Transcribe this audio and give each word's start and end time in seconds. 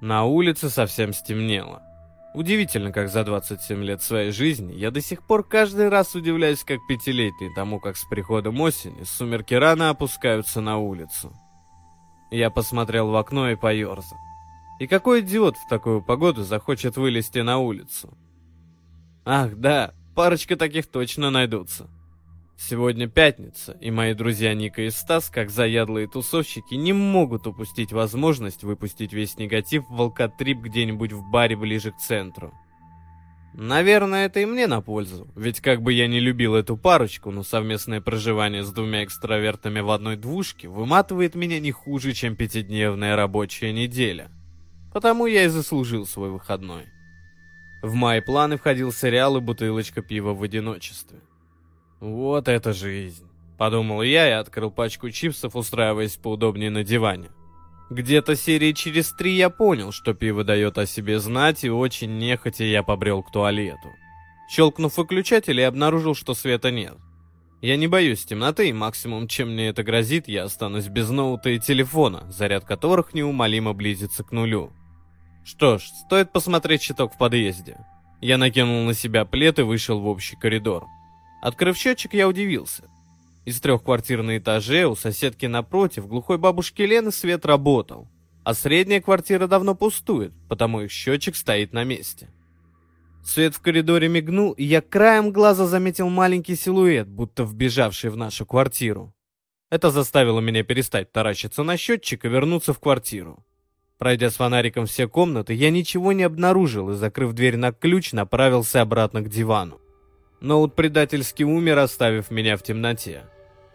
На 0.00 0.24
улице 0.24 0.70
совсем 0.70 1.12
стемнело. 1.12 1.82
Удивительно, 2.32 2.92
как 2.92 3.08
за 3.08 3.24
27 3.24 3.82
лет 3.82 4.02
своей 4.02 4.30
жизни 4.30 4.72
я 4.72 4.90
до 4.90 5.00
сих 5.00 5.26
пор 5.26 5.46
каждый 5.46 5.88
раз 5.88 6.14
удивляюсь, 6.14 6.64
как 6.64 6.78
пятилетний 6.88 7.52
тому, 7.54 7.80
как 7.80 7.96
с 7.96 8.04
приходом 8.04 8.60
осени 8.60 9.02
сумерки 9.02 9.52
рано 9.52 9.90
опускаются 9.90 10.60
на 10.60 10.78
улицу. 10.78 11.32
Я 12.30 12.50
посмотрел 12.50 13.10
в 13.10 13.16
окно 13.16 13.50
и 13.50 13.56
поерзал. 13.56 14.18
И 14.78 14.86
какой 14.86 15.20
идиот 15.20 15.56
в 15.56 15.68
такую 15.68 16.02
погоду 16.02 16.44
захочет 16.44 16.96
вылезти 16.96 17.40
на 17.40 17.58
улицу? 17.58 18.16
Ах, 19.26 19.56
да, 19.56 19.92
парочка 20.14 20.56
таких 20.56 20.86
точно 20.86 21.30
найдутся. 21.30 21.90
Сегодня 22.62 23.08
пятница, 23.08 23.72
и 23.80 23.90
мои 23.90 24.12
друзья 24.12 24.52
Ника 24.52 24.82
и 24.82 24.90
Стас, 24.90 25.30
как 25.30 25.48
заядлые 25.48 26.06
тусовщики, 26.06 26.74
не 26.74 26.92
могут 26.92 27.46
упустить 27.46 27.90
возможность 27.90 28.64
выпустить 28.64 29.14
весь 29.14 29.38
негатив 29.38 29.88
в 29.88 29.96
волкотрип 29.96 30.58
где-нибудь 30.58 31.12
в 31.12 31.22
баре 31.30 31.56
ближе 31.56 31.90
к 31.90 31.96
центру. 31.96 32.52
Наверное, 33.54 34.26
это 34.26 34.40
и 34.40 34.44
мне 34.44 34.66
на 34.66 34.82
пользу, 34.82 35.26
ведь 35.34 35.62
как 35.62 35.80
бы 35.80 35.94
я 35.94 36.06
не 36.06 36.20
любил 36.20 36.54
эту 36.54 36.76
парочку, 36.76 37.30
но 37.30 37.44
совместное 37.44 38.02
проживание 38.02 38.62
с 38.62 38.70
двумя 38.70 39.04
экстравертами 39.04 39.80
в 39.80 39.90
одной 39.90 40.16
двушке 40.16 40.68
выматывает 40.68 41.34
меня 41.34 41.60
не 41.60 41.72
хуже, 41.72 42.12
чем 42.12 42.36
пятидневная 42.36 43.16
рабочая 43.16 43.72
неделя. 43.72 44.30
Потому 44.92 45.24
я 45.24 45.44
и 45.44 45.48
заслужил 45.48 46.06
свой 46.06 46.28
выходной. 46.28 46.84
В 47.82 47.94
мои 47.94 48.20
планы 48.20 48.58
входил 48.58 48.92
сериал 48.92 49.38
и 49.38 49.40
бутылочка 49.40 50.02
пива 50.02 50.34
в 50.34 50.42
одиночестве. 50.42 51.20
Вот 52.00 52.48
это 52.48 52.72
жизнь. 52.72 53.26
Подумал 53.58 54.02
я 54.02 54.28
и 54.28 54.32
открыл 54.32 54.70
пачку 54.70 55.10
чипсов, 55.10 55.54
устраиваясь 55.54 56.16
поудобнее 56.16 56.70
на 56.70 56.82
диване. 56.82 57.28
Где-то 57.90 58.36
серии 58.36 58.72
через 58.72 59.12
три 59.12 59.34
я 59.34 59.50
понял, 59.50 59.92
что 59.92 60.14
пиво 60.14 60.44
дает 60.44 60.78
о 60.78 60.86
себе 60.86 61.18
знать, 61.18 61.64
и 61.64 61.70
очень 61.70 62.18
нехотя 62.18 62.64
я 62.64 62.82
побрел 62.82 63.22
к 63.22 63.30
туалету. 63.30 63.90
Щелкнув 64.48 64.96
выключатель, 64.96 65.60
я 65.60 65.68
обнаружил, 65.68 66.14
что 66.14 66.34
света 66.34 66.70
нет. 66.70 66.96
Я 67.60 67.76
не 67.76 67.88
боюсь 67.88 68.24
темноты, 68.24 68.70
и 68.70 68.72
максимум, 68.72 69.28
чем 69.28 69.50
мне 69.50 69.68
это 69.68 69.82
грозит, 69.82 70.28
я 70.28 70.44
останусь 70.44 70.88
без 70.88 71.10
ноута 71.10 71.50
и 71.50 71.58
телефона, 71.58 72.24
заряд 72.30 72.64
которых 72.64 73.12
неумолимо 73.12 73.74
близится 73.74 74.24
к 74.24 74.32
нулю. 74.32 74.72
Что 75.44 75.78
ж, 75.78 75.82
стоит 75.82 76.32
посмотреть 76.32 76.82
щиток 76.82 77.12
в 77.12 77.18
подъезде. 77.18 77.76
Я 78.22 78.38
накинул 78.38 78.84
на 78.84 78.94
себя 78.94 79.26
плед 79.26 79.58
и 79.58 79.62
вышел 79.62 80.00
в 80.00 80.06
общий 80.06 80.36
коридор. 80.36 80.86
Открыв 81.40 81.76
счетчик, 81.76 82.14
я 82.14 82.28
удивился. 82.28 82.84
Из 83.46 83.60
трех 83.60 83.82
квартир 83.82 84.22
на 84.22 84.36
этаже 84.36 84.86
у 84.86 84.94
соседки 84.94 85.46
напротив 85.46 86.06
глухой 86.06 86.38
бабушки 86.38 86.82
Лены 86.82 87.10
свет 87.10 87.46
работал, 87.46 88.08
а 88.44 88.54
средняя 88.54 89.00
квартира 89.00 89.46
давно 89.46 89.74
пустует, 89.74 90.32
потому 90.48 90.82
их 90.82 90.90
счетчик 90.90 91.34
стоит 91.34 91.72
на 91.72 91.84
месте. 91.84 92.28
Свет 93.24 93.54
в 93.54 93.60
коридоре 93.60 94.08
мигнул, 94.08 94.52
и 94.52 94.64
я 94.64 94.80
краем 94.80 95.30
глаза 95.30 95.66
заметил 95.66 96.08
маленький 96.08 96.56
силуэт, 96.56 97.08
будто 97.08 97.44
вбежавший 97.44 98.10
в 98.10 98.16
нашу 98.16 98.44
квартиру. 98.46 99.14
Это 99.70 99.90
заставило 99.90 100.40
меня 100.40 100.64
перестать 100.64 101.12
таращиться 101.12 101.62
на 101.62 101.76
счетчик 101.76 102.24
и 102.24 102.28
вернуться 102.28 102.72
в 102.72 102.80
квартиру. 102.80 103.44
Пройдя 103.98 104.30
с 104.30 104.36
фонариком 104.36 104.86
все 104.86 105.06
комнаты, 105.06 105.52
я 105.54 105.70
ничего 105.70 106.12
не 106.12 106.22
обнаружил 106.22 106.90
и, 106.90 106.94
закрыв 106.94 107.34
дверь 107.34 107.56
на 107.56 107.72
ключ, 107.72 108.12
направился 108.12 108.80
обратно 108.80 109.20
к 109.20 109.28
дивану. 109.28 109.78
Ноут 110.40 110.74
предательски 110.74 111.42
умер, 111.42 111.78
оставив 111.78 112.30
меня 112.30 112.56
в 112.56 112.62
темноте. 112.62 113.24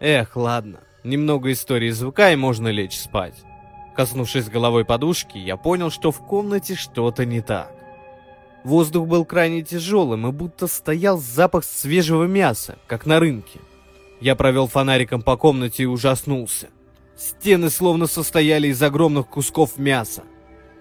Эх, 0.00 0.34
ладно. 0.34 0.80
Немного 1.04 1.52
истории 1.52 1.90
звука 1.90 2.32
и 2.32 2.36
можно 2.36 2.68
лечь 2.68 2.98
спать. 2.98 3.36
Коснувшись 3.94 4.48
головой 4.48 4.84
подушки, 4.84 5.38
я 5.38 5.56
понял, 5.56 5.90
что 5.90 6.10
в 6.10 6.18
комнате 6.26 6.74
что-то 6.74 7.24
не 7.24 7.40
так. 7.40 7.72
Воздух 8.64 9.06
был 9.06 9.24
крайне 9.24 9.62
тяжелым 9.62 10.26
и 10.26 10.32
будто 10.32 10.66
стоял 10.66 11.18
запах 11.18 11.62
свежего 11.62 12.24
мяса, 12.24 12.76
как 12.88 13.06
на 13.06 13.20
рынке. 13.20 13.60
Я 14.20 14.34
провел 14.34 14.66
фонариком 14.66 15.22
по 15.22 15.36
комнате 15.36 15.84
и 15.84 15.86
ужаснулся. 15.86 16.68
Стены 17.16 17.70
словно 17.70 18.08
состояли 18.08 18.68
из 18.68 18.82
огромных 18.82 19.28
кусков 19.28 19.78
мяса. 19.78 20.24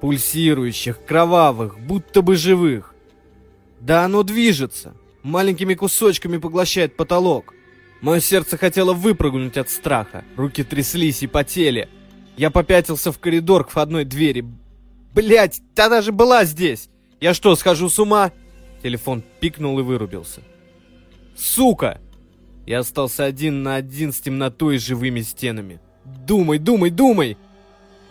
Пульсирующих, 0.00 1.04
кровавых, 1.04 1.78
будто 1.78 2.20
бы 2.20 2.34
живых. 2.34 2.96
Да 3.78 4.04
оно 4.04 4.24
движется 4.24 4.94
маленькими 5.22 5.74
кусочками 5.74 6.38
поглощает 6.38 6.96
потолок. 6.96 7.54
Мое 8.00 8.20
сердце 8.20 8.56
хотело 8.56 8.92
выпрыгнуть 8.92 9.56
от 9.56 9.70
страха, 9.70 10.24
руки 10.36 10.62
тряслись 10.62 11.22
и 11.22 11.26
потели. 11.26 11.88
Я 12.36 12.50
попятился 12.50 13.10
в 13.10 13.18
коридор 13.18 13.64
к 13.64 13.70
входной 13.70 14.04
двери. 14.04 14.44
Блять, 15.12 15.60
та 15.74 15.88
даже 15.88 16.12
была 16.12 16.44
здесь! 16.44 16.88
Я 17.20 17.34
что, 17.34 17.56
схожу 17.56 17.88
с 17.88 17.98
ума? 17.98 18.30
Телефон 18.82 19.24
пикнул 19.40 19.78
и 19.80 19.82
вырубился. 19.82 20.42
Сука! 21.36 22.00
Я 22.66 22.80
остался 22.80 23.24
один 23.24 23.62
на 23.62 23.76
один 23.76 24.12
с 24.12 24.20
темнотой 24.20 24.76
и 24.76 24.78
живыми 24.78 25.22
стенами. 25.22 25.80
Думай, 26.04 26.58
думай, 26.58 26.90
думай! 26.90 27.36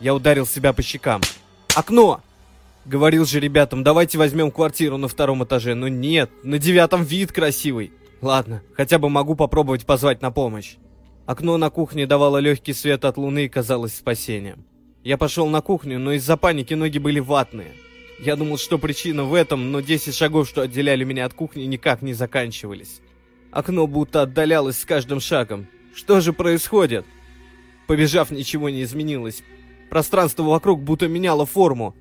Я 0.01 0.13
ударил 0.13 0.45
себя 0.45 0.73
по 0.73 0.81
щекам. 0.81 1.21
Окно! 1.75 2.21
Говорил 2.87 3.25
же 3.25 3.41
ребятам, 3.41 3.83
давайте 3.83 4.17
возьмем 4.17 4.49
квартиру 4.49 4.95
на 4.95 5.09
втором 5.09 5.43
этаже. 5.43 5.75
Но 5.75 5.89
нет, 5.89 6.31
на 6.43 6.57
девятом 6.57 7.03
вид 7.03 7.33
красивый. 7.33 7.91
Ладно, 8.21 8.63
хотя 8.77 8.97
бы 8.97 9.09
могу 9.09 9.35
попробовать 9.35 9.85
позвать 9.85 10.21
на 10.21 10.31
помощь. 10.31 10.77
Окно 11.25 11.57
на 11.57 11.69
кухне 11.69 12.07
давало 12.07 12.37
легкий 12.37 12.71
свет 12.71 13.03
от 13.03 13.17
луны 13.17 13.43
и 13.43 13.49
казалось 13.49 13.93
спасением. 13.93 14.63
Я 15.03 15.17
пошел 15.17 15.47
на 15.47 15.59
кухню, 15.59 15.99
но 15.99 16.13
из-за 16.13 16.37
паники 16.37 16.75
ноги 16.75 16.97
были 16.97 17.19
ватные. 17.19 17.73
Я 18.19 18.37
думал, 18.37 18.57
что 18.57 18.77
причина 18.77 19.25
в 19.25 19.33
этом, 19.33 19.69
но 19.73 19.81
10 19.81 20.15
шагов, 20.15 20.47
что 20.47 20.61
отделяли 20.61 21.03
меня 21.03 21.25
от 21.25 21.33
кухни, 21.33 21.63
никак 21.63 22.01
не 22.01 22.13
заканчивались. 22.13 23.01
Окно 23.51 23.85
будто 23.85 24.21
отдалялось 24.21 24.79
с 24.79 24.85
каждым 24.85 25.19
шагом. 25.19 25.67
Что 25.93 26.21
же 26.21 26.31
происходит? 26.31 27.05
Побежав, 27.85 28.31
ничего 28.31 28.69
не 28.69 28.83
изменилось. 28.83 29.43
Пространство 29.89 30.43
вокруг 30.43 30.81
будто 30.81 31.09
меняло 31.09 31.45
форму. 31.45 31.93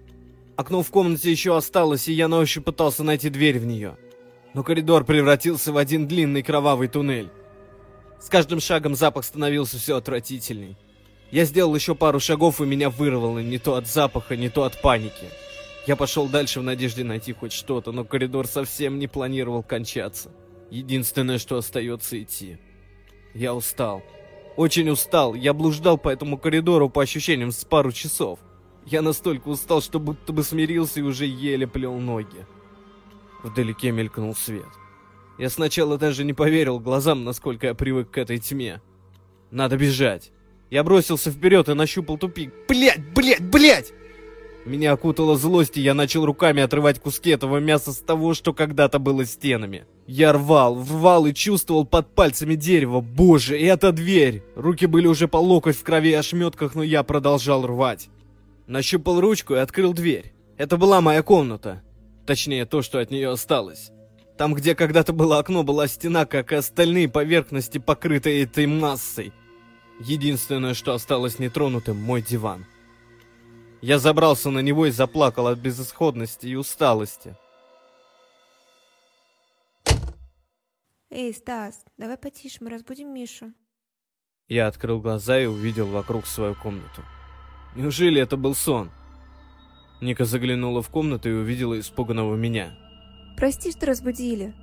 Окно 0.57 0.83
в 0.83 0.91
комнате 0.91 1.31
еще 1.31 1.55
осталось, 1.55 2.09
и 2.09 2.15
я 2.15 2.29
на 2.29 2.39
ощупь 2.39 2.65
пытался 2.65 3.05
найти 3.05 3.29
дверь 3.29 3.59
в 3.59 3.67
нее. 3.67 3.99
Но 4.55 4.63
коридор 4.63 5.05
превратился 5.05 5.71
в 5.71 5.77
один 5.77 6.09
длинный 6.09 6.43
кровавый 6.43 6.89
туннель. 6.89 7.29
С 8.19 8.31
каждым 8.31 8.61
шагом 8.61 8.95
запах 8.95 9.27
становился 9.27 9.79
все 9.79 9.97
отвратительней. 9.97 10.79
Я 11.31 11.45
сделал 11.45 11.75
еще 11.75 11.95
пару 11.95 12.21
шагов, 12.21 12.63
и 12.63 12.65
меня 12.65 12.89
вырвало 12.89 13.41
не 13.41 13.59
то 13.59 13.75
от 13.75 13.87
запаха, 13.87 14.35
не 14.35 14.49
то 14.49 14.65
от 14.65 14.81
паники. 14.81 15.29
Я 15.87 15.95
пошел 15.95 16.27
дальше 16.27 16.61
в 16.61 16.63
надежде 16.63 17.05
найти 17.05 17.35
хоть 17.35 17.53
что-то, 17.53 17.93
но 17.93 18.05
коридор 18.05 18.47
совсем 18.47 18.99
не 18.99 19.09
планировал 19.09 19.63
кончаться. 19.63 20.31
Единственное, 20.71 21.39
что 21.39 21.59
остается 21.59 22.21
идти. 22.21 22.59
Я 23.35 23.55
устал. 23.55 24.03
Очень 24.57 24.89
устал. 24.89 25.35
Я 25.35 25.53
блуждал 25.53 25.99
по 25.99 26.09
этому 26.09 26.39
коридору 26.39 26.89
по 26.89 27.03
ощущениям 27.03 27.53
с 27.53 27.65
пару 27.65 27.93
часов. 27.93 28.39
Я 28.87 29.03
настолько 29.03 29.49
устал, 29.49 29.83
что 29.83 29.99
будто 29.99 30.33
бы 30.33 30.45
смирился 30.45 31.01
и 31.01 31.03
уже 31.03 31.27
еле 31.27 31.67
плел 31.67 31.99
ноги. 31.99 32.47
Вдалеке 33.43 33.91
мелькнул 33.91 34.35
свет. 34.37 34.69
Я 35.39 35.51
сначала 35.51 35.99
даже 35.99 36.25
не 36.25 36.33
поверил 36.33 36.79
глазам, 36.79 37.25
насколько 37.25 37.67
я 37.67 37.75
привык 37.75 38.11
к 38.13 38.19
этой 38.19 38.39
тьме. 38.39 38.81
Надо 39.51 39.77
бежать. 39.77 40.31
Я 40.71 40.85
бросился 40.85 41.31
вперед 41.33 41.69
и 41.69 41.75
нащупал 41.75 42.17
тупик. 42.17 42.53
Блять, 42.69 43.01
блять, 43.13 43.43
блять! 43.43 43.93
Меня 44.65 44.93
окутала 44.93 45.37
злость, 45.37 45.77
и 45.77 45.81
я 45.81 45.95
начал 45.95 46.25
руками 46.25 46.63
отрывать 46.63 47.01
куски 47.01 47.31
этого 47.31 47.59
мяса 47.59 47.93
с 47.93 47.99
того, 47.99 48.35
что 48.35 48.53
когда-то 48.53 48.99
было 48.99 49.25
стенами. 49.25 49.87
Я 50.07 50.33
рвал, 50.33 50.77
рвал 50.77 51.27
и 51.27 51.35
чувствовал 51.35 51.85
под 51.85 52.15
пальцами 52.15 52.55
дерево. 52.55 53.01
Боже, 53.01 53.59
это 53.59 53.93
дверь! 53.93 54.43
Руки 54.55 54.87
были 54.87 55.07
уже 55.07 55.29
по 55.29 55.37
локоть 55.37 55.77
в 55.77 55.83
крови 55.85 56.11
и 56.11 56.15
ошметках, 56.15 56.75
но 56.75 56.83
я 56.83 57.03
продолжал 57.03 57.67
рвать. 57.67 58.09
Нащупал 58.67 59.21
ручку 59.21 59.55
и 59.55 59.59
открыл 59.59 59.93
дверь. 59.93 60.35
Это 60.57 60.77
была 60.77 61.01
моя 61.01 61.23
комната. 61.23 61.83
Точнее, 62.27 62.67
то, 62.67 62.83
что 62.83 62.99
от 62.99 63.11
нее 63.11 63.31
осталось. 63.31 63.91
Там, 64.37 64.55
где 64.55 64.75
когда-то 64.75 65.13
было 65.13 65.39
окно, 65.39 65.63
была 65.63 65.87
стена, 65.87 66.27
как 66.27 66.53
и 66.53 66.57
остальные 66.57 67.09
поверхности, 67.09 67.79
покрытые 67.79 68.43
этой 68.43 68.67
массой. 68.67 69.33
Единственное, 70.01 70.75
что 70.75 70.93
осталось 70.93 71.39
нетронутым, 71.39 71.97
мой 71.97 72.21
диван. 72.21 72.67
Я 73.81 73.99
забрался 73.99 74.51
на 74.51 74.59
него 74.59 74.87
и 74.87 74.91
заплакал 74.91 75.47
от 75.47 75.59
безысходности 75.59 76.47
и 76.49 76.57
усталости. 76.57 77.37
Эй, 81.09 81.33
Стас, 81.33 81.85
давай 81.97 82.19
потише, 82.19 82.59
мы 82.61 82.71
разбудим 82.71 83.15
Мишу. 83.15 83.53
Я 84.49 84.67
открыл 84.67 85.01
глаза 85.01 85.39
и 85.41 85.47
увидел 85.47 85.87
вокруг 85.87 86.27
свою 86.27 86.55
комнату. 86.55 87.03
Неужели 87.77 88.21
это 88.21 88.39
был 88.39 88.55
сон? 88.55 88.91
Ника 90.01 90.25
заглянула 90.25 90.83
в 90.83 90.89
комнату 90.89 91.29
и 91.29 91.33
увидела 91.33 91.79
испуганного 91.79 92.35
меня. 92.35 92.75
Прости, 93.37 93.71
что 93.71 93.87
разбудили. 93.87 94.55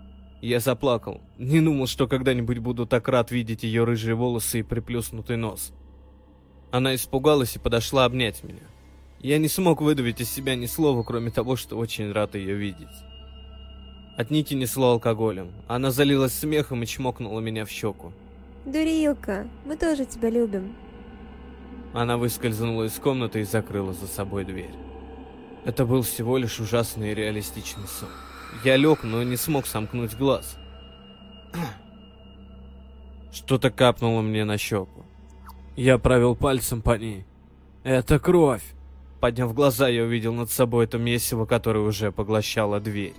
Я 0.42 0.60
заплакал. 0.60 1.22
Не 1.38 1.62
думал, 1.62 1.86
что 1.88 2.08
когда-нибудь 2.08 2.58
буду 2.58 2.88
так 2.88 3.08
рад 3.08 3.32
видеть 3.32 3.64
ее 3.64 3.84
рыжие 3.84 4.16
волосы 4.16 4.60
и 4.60 4.64
приплюснутый 4.64 5.38
нос. 5.38 5.74
Она 6.72 6.96
испугалась 6.96 7.56
и 7.56 7.60
подошла 7.60 8.06
обнять 8.06 8.44
меня. 8.44 8.64
Я 9.20 9.38
не 9.38 9.48
смог 9.48 9.82
выдавить 9.82 10.20
из 10.20 10.30
себя 10.30 10.56
ни 10.56 10.66
слова, 10.66 11.04
кроме 11.04 11.30
того, 11.30 11.56
что 11.56 11.78
очень 11.78 12.12
рад 12.12 12.34
ее 12.34 12.56
видеть. 12.56 12.88
От 14.18 14.32
Ники 14.32 14.56
несло 14.56 14.92
алкоголем. 14.92 15.52
Она 15.68 15.92
залилась 15.92 16.34
смехом 16.34 16.82
и 16.82 16.88
чмокнула 16.88 17.40
меня 17.40 17.66
в 17.66 17.70
щеку. 17.70 18.12
Дурилка, 18.66 19.48
мы 19.66 19.78
тоже 19.78 20.06
тебя 20.06 20.30
любим. 20.30 20.74
Она 21.94 22.18
выскользнула 22.18 22.86
из 22.86 22.94
комнаты 22.94 23.42
и 23.42 23.44
закрыла 23.44 23.94
за 23.94 24.08
собой 24.08 24.46
дверь. 24.46 24.74
Это 25.64 25.86
был 25.86 26.02
всего 26.02 26.38
лишь 26.38 26.60
ужасный 26.60 27.12
и 27.12 27.16
реалистичный 27.16 27.88
сон. 27.88 28.10
Я 28.64 28.78
лег, 28.78 29.04
но 29.04 29.24
не 29.24 29.38
смог 29.38 29.68
сомкнуть 29.68 30.18
глаз. 30.18 30.58
Что-то 33.32 33.70
капнуло 33.70 34.22
мне 34.22 34.44
на 34.44 34.58
щеку. 34.58 35.06
Я 35.76 35.98
провел 35.98 36.36
пальцем 36.36 36.82
по 36.82 36.98
ней. 36.98 37.26
Это 37.84 38.20
кровь! 38.20 38.64
Подняв 39.20 39.54
глаза, 39.54 39.88
я 39.88 40.04
увидел 40.04 40.34
над 40.34 40.52
собой 40.52 40.86
это 40.86 40.98
месиво, 40.98 41.46
которое 41.46 41.80
уже 41.80 42.12
поглощало 42.12 42.80
дверь. 42.80 43.14